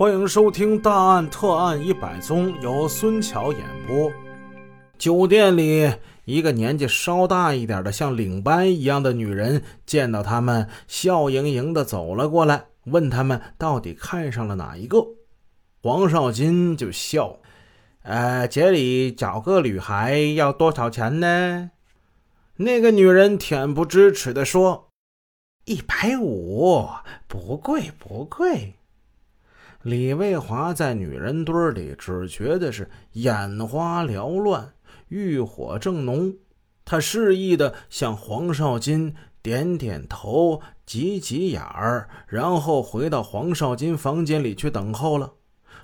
[0.00, 4.10] 欢迎收听《大案特案一百宗》，由孙桥演播。
[4.96, 5.92] 酒店里，
[6.24, 15.06] 一个年纪稍大一点的，像领班一样的女人，见到他们，笑盈盈的走了过来，问他们到底看上了哪一个。
[15.82, 17.38] 黄少金就笑
[18.00, 21.72] ：“呃，这里找个女孩要多少钱呢？”
[22.56, 24.88] 那个女人恬不知耻的说
[25.66, 26.88] ：“一百五，
[27.28, 28.76] 不贵不贵。”
[29.82, 34.74] 李卫华在女人堆里只觉得是眼花缭乱，
[35.08, 36.34] 欲火正浓。
[36.84, 45.32] 他示意的向黄少金点点头，挤挤眼儿，然后回到黄少金房间里去等候了。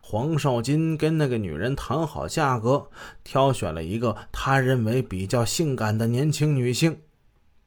[0.00, 2.88] 黄少金跟那个女人谈好价格，
[3.22, 6.98] 挑选了一个他认为比较性感的年轻女性，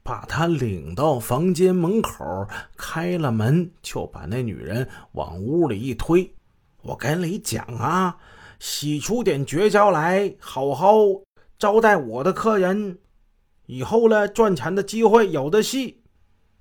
[0.08, 2.48] 把他领到房间门口，
[2.78, 6.34] 开了门，就把那女人往屋里一推。
[6.82, 8.16] 我跟你讲啊，
[8.58, 10.96] 洗出点绝招来，好好
[11.60, 13.00] 招待我的客人，
[13.66, 15.96] 以后呢，赚钱的机会有的是。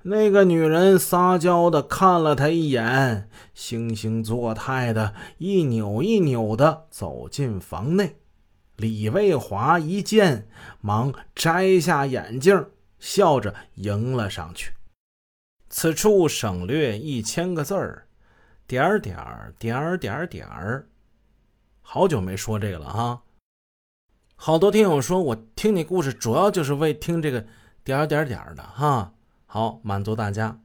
[0.02, 8.16] 那个女人撒娇的看了他一眼，惺惺作态的一扭一扭的走进房内。
[8.76, 10.48] 李卫华一见，
[10.80, 12.66] 忙摘下眼镜，
[12.98, 14.72] 笑着迎了上去。
[15.68, 18.06] 此处省略一千个字儿，
[18.66, 20.88] 点儿点儿点儿点儿点儿。
[21.82, 23.22] 好久没说这个了哈。
[24.34, 27.46] 好多听友说我听你故事主要就是为听这个
[27.82, 29.12] 点儿点儿点儿的哈。
[29.46, 30.60] 好，满足大家。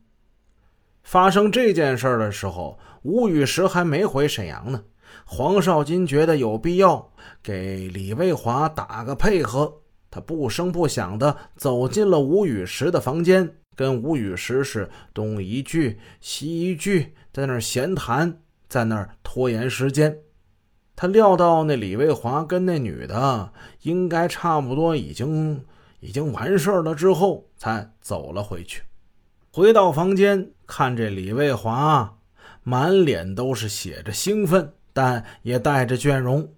[1.03, 4.83] 发生这件事的时候，吴雨石还没回沈阳呢。
[5.25, 9.80] 黄少金觉得有必要给李卫华打个配合，
[10.11, 18.39] 他不声不响的走进了吴雨石的房间，跟吴雨石是东一句西一句，在那儿闲谈，
[18.69, 20.19] 在那儿拖延时间。
[20.95, 23.51] 他料到那李卫华跟那女的
[23.81, 25.65] 应该差不多已经。
[26.03, 28.81] 已经完事儿了之后，才走了回去。
[29.51, 32.17] 回到房间，看这李卫华
[32.63, 36.51] 满脸都是写着兴奋，但也带着倦容。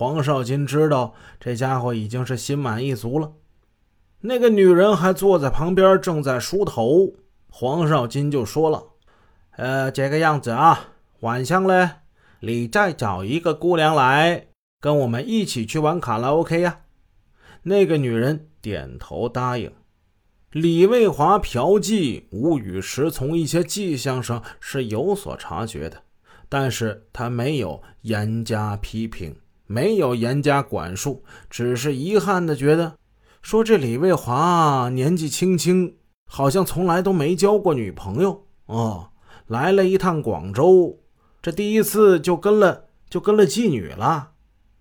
[0.00, 3.32] 黄少金知道这家伙已经是心满意足了。
[4.22, 7.12] 那个女人还坐在旁边，正在梳头。
[7.50, 8.82] 黄少金就说了
[9.58, 11.96] ：“呃，这个样子啊，晚上呢，
[12.40, 14.46] 你再找一个姑娘来
[14.80, 16.78] 跟我们一起去玩卡拉 OK 呀。”
[17.64, 18.46] 那个女人。
[18.62, 19.70] 点头答应。
[20.52, 26.02] 李卫华嫖妓，吴雨石从一些迹象上是有所察觉的，
[26.48, 29.34] 但是他没有严加批评，
[29.70, 32.96] 没有严加管束，只是遗憾的觉得，
[33.40, 35.94] 说这李卫华年纪轻轻，
[36.26, 39.10] 好像从来都没交过女朋友哦，
[39.46, 40.98] 来了一趟广州，
[41.40, 44.32] 这第一次就跟了就跟了妓女了，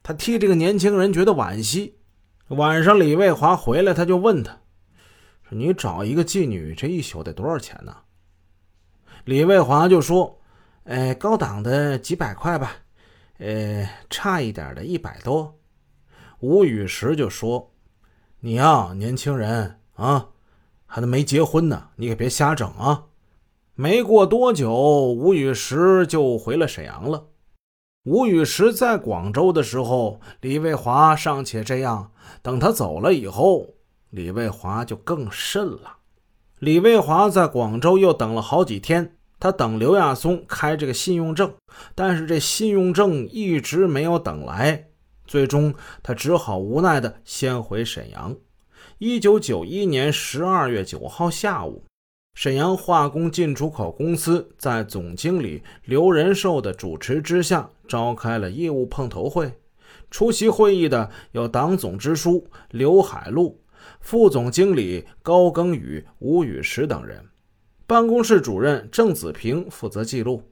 [0.02, 2.00] 他替这个年轻人觉得惋惜。
[2.48, 4.58] 晚上，李卫华回来，他就问他
[5.48, 7.96] ：“说你找一个妓女，这一宿得多少钱呢？”
[9.26, 10.40] 李卫华就说
[10.86, 12.78] ：“哎，高档的几百块吧，
[13.40, 15.60] 呃，差一点的一百多。”
[16.40, 17.72] 吴雨石就说
[18.40, 20.30] ：“你呀，年轻人啊，
[20.86, 23.06] 还没结婚呢，你可别瞎整啊！”
[23.76, 27.28] 没过多久，吴雨石就回了沈阳了。
[28.04, 32.12] 吴雨石在广州的时候，李卫华尚且这样。
[32.42, 33.76] 等他走了以后，
[34.10, 35.98] 李卫华就更甚了。
[36.60, 41.54] 李卫华在广州又等了好几天，他等刘亚松开这个信用证，
[41.96, 44.88] 但是这信用证一直没有等来。
[45.26, 45.74] 最终，
[46.04, 48.36] 他只好无奈的先回沈阳。
[48.98, 51.86] 一九九一年十二月九号下午，
[52.34, 59.52] 沈阳化工进出口公司在总经理刘仁寿的主持之下，召开了业务碰头会。
[60.12, 63.62] 出席会议的有党总支书刘海路、
[64.02, 67.24] 副总经理高庚宇、吴宇石等人，
[67.90, 70.44] 办公室主任郑子平负责记录。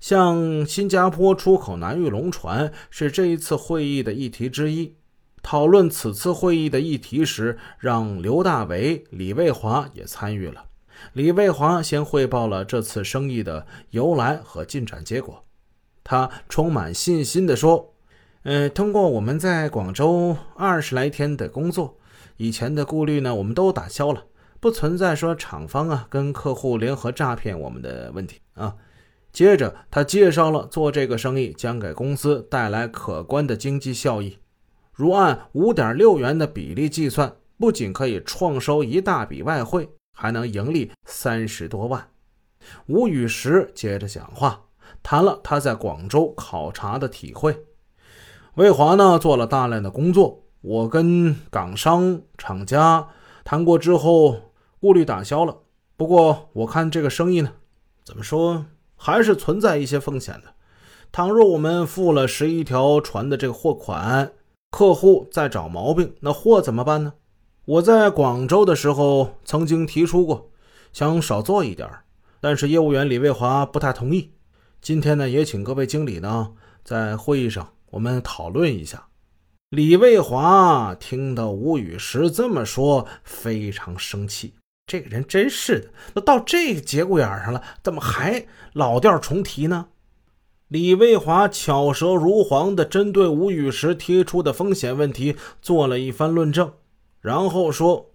[0.00, 4.94] 向新加坡出口南玉龙船是这一次会议的议题之一。
[5.42, 10.66] 讨论此次会议的议题时，让刘大为、李卫华也参与了。
[11.14, 15.42] 李卫华先汇报了这次生意的由来和进展结果，
[16.02, 17.94] 他充满信心地说。
[18.42, 21.96] 呃，通过我们在广州二十来天的工作，
[22.36, 24.24] 以前的顾虑呢，我们都打消了，
[24.64, 28.74] 不存在说厂方啊跟客户联合诈骗我们的问题啊。
[29.30, 34.38] 接着，他介绍了做这个生意将给公司带来可观的经济效益，
[34.94, 42.08] 如按五点六元的比例计算，不仅可以创收一大笔外汇，还能盈利三十多万。
[42.86, 44.62] 吴雨石接着讲话。
[45.02, 47.54] 谈了他在广州考察的体会。
[48.54, 53.06] 魏华呢做了大量的工作，我跟港商厂家
[53.44, 54.53] 谈过之后，
[54.84, 55.60] 顾虑打消了。
[55.96, 57.54] 不过我看这个生意呢，
[58.04, 60.52] 怎么说还是存在一些风险的。
[61.10, 64.32] 倘若我们付了十一条船的这个货款，
[64.70, 67.14] 客户再找毛病，那货怎么办呢？
[67.64, 70.50] 我在广州的时候曾经提出过，
[70.92, 71.88] 想少做一点
[72.42, 74.32] 但是业务员李卫华不太同意。
[74.82, 76.52] 今天呢，也请各位经理呢
[76.82, 79.06] 在会议上我们讨论一下。
[79.70, 84.52] 李卫华听到吴雨石这么说，非常生气。
[84.86, 89.88] 这个人真是的，都到这个节骨眼上了，怎么还老调重提呢？
[90.68, 96.72] 李卫华巧舌如簧地针对吴雨石提出的风险问题做了一番论证，
[97.20, 98.10] 然后说：“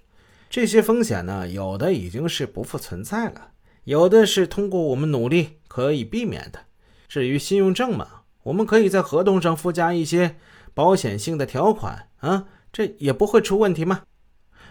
[0.49, 3.51] 这些风险呢，有的已经是不复存在了，
[3.85, 6.59] 有的是通过我们努力可以避免的。
[7.07, 10.35] 至于信用证嘛，我们可以在合同上附加一些
[10.73, 14.01] 保险性的条款啊，这也不会出问题嘛。”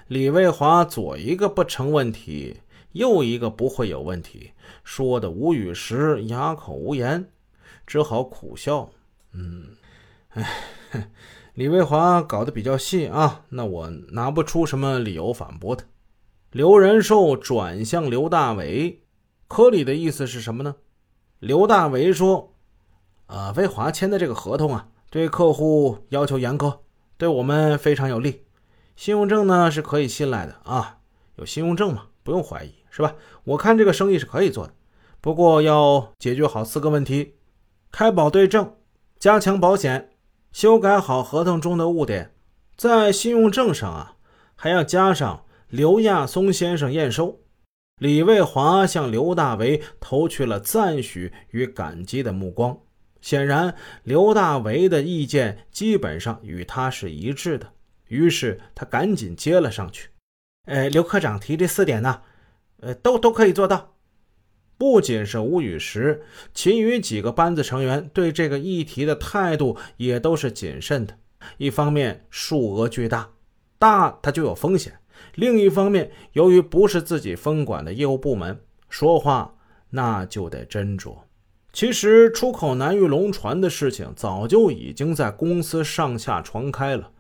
[0.09, 2.61] 李卫华左一个不成问题，
[2.93, 4.53] 右一个不会有问题，
[4.83, 7.31] 说的吴雨石哑口无言，
[7.87, 8.89] 只好苦笑。
[9.35, 9.77] 嗯，
[10.31, 11.11] 哎，
[11.53, 15.85] 李卫华搞得比较细啊，那我拿不出什么理由反驳他。
[16.53, 19.03] 刘仁寿转向刘大伟，
[19.47, 20.77] 科里的意思是什么呢？
[21.39, 22.55] 刘大伟说
[23.29, 26.79] ：“啊，魏华签的这个合同啊，对客户要求严苛，
[27.19, 28.45] 对我们非常有利。”
[28.99, 30.99] 信用证呢是可以信赖的啊，
[31.37, 33.15] 有信用证嘛，不用怀疑，是吧？
[33.45, 34.73] 我看这个生意是可以做的，
[35.21, 37.37] 不过要解决好四个问题：
[37.93, 38.75] 开保对证、
[39.17, 40.11] 加强保险、
[40.51, 42.35] 修改好合同中的误点。
[42.77, 44.17] 在信用证上啊，
[44.57, 47.39] 还要加上刘亚松先生验收。
[48.01, 52.77] 李卫华向刘大为投去了赞许与感激的目光，
[53.21, 57.69] 显然刘大为的意见基本上与他是一致的。
[58.09, 60.11] 于是他赶紧接了上去。
[60.67, 62.21] 呃，刘科长提这四点呢，
[62.81, 63.95] 呃，都都可以做到。
[64.77, 66.23] 不仅是吴雨石，
[66.55, 71.17] 其余几个班子成员对这个议题的态度也都是谨慎的。
[71.57, 73.31] 一方面数额巨大，
[73.79, 74.93] 大它就有风险；
[75.35, 79.57] 另一方面，由于不是自己分管的业务部门，说话
[79.91, 81.17] 那就得斟酌。
[81.73, 87.11] 其实出口南域龙船的事情早就已经在公司上下传开了。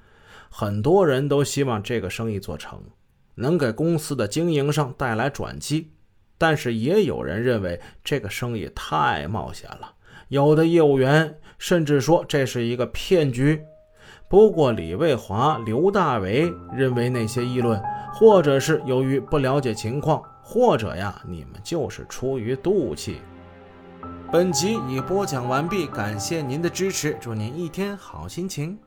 [0.50, 2.80] 很多人都希望这个生意做成，
[3.34, 5.92] 能给公司的经营上带来转机，
[6.36, 9.92] 但是也有人认为这个生意太冒险了，
[10.28, 13.62] 有的业务员甚至说这是一个骗局。
[14.28, 17.80] 不过李卫华、刘大为认为那些议论，
[18.12, 23.20] 或者是由于不了解情况，或者呀，你们就是出于妒气。
[24.30, 28.78] 本集已播讲完毕，感谢您的支持，祝您一天好心情。